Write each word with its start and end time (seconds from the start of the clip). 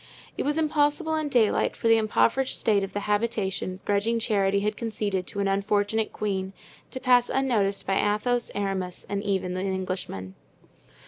It 0.35 0.41
was 0.41 0.57
impossible 0.57 1.13
in 1.13 1.29
daylight 1.29 1.77
for 1.77 1.87
the 1.87 1.99
impoverished 1.99 2.59
state 2.59 2.83
of 2.83 2.93
the 2.93 3.01
habitation 3.01 3.79
grudging 3.85 4.17
charity 4.17 4.61
had 4.61 4.75
conceded 4.75 5.27
to 5.27 5.41
an 5.41 5.47
unfortunate 5.47 6.11
queen 6.11 6.53
to 6.89 6.99
pass 6.99 7.29
unnoticed 7.29 7.85
by 7.85 7.99
Athos, 8.15 8.49
Aramis, 8.55 9.05
and 9.07 9.21
even 9.21 9.53
the 9.53 9.61
Englishman. 9.61 10.33